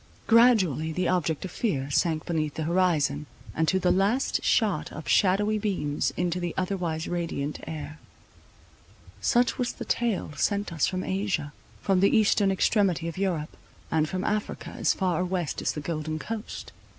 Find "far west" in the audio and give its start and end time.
14.95-15.61